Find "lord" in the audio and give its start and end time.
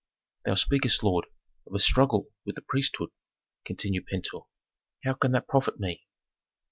1.03-1.27